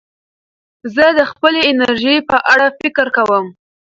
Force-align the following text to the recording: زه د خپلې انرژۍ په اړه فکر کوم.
زه 0.95 1.05
د 1.17 1.19
خپلې 1.31 1.59
انرژۍ 1.71 2.17
په 2.29 2.37
اړه 2.53 2.67
فکر 2.79 3.05
کوم. 3.17 3.45